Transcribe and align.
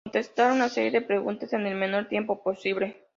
Contestar 0.03 0.51
una 0.51 0.67
serie 0.67 0.89
de 0.89 1.01
preguntas, 1.03 1.53
en 1.53 1.67
el 1.67 1.75
menor 1.75 2.07
tiempo 2.07 2.41
posible. 2.41 2.97